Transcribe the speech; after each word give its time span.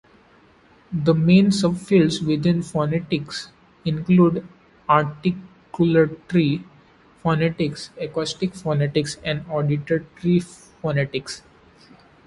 The 0.91 1.13
main 1.13 1.51
subfields 1.51 2.25
within 2.25 2.63
phonetics 2.63 3.49
include 3.85 4.47
articulatory 4.89 6.63
phonetics, 7.19 7.91
acoustic 8.01 8.55
phonetics, 8.55 9.17
and 9.23 9.45
auditory 9.47 10.39
phonetics. 10.39 11.43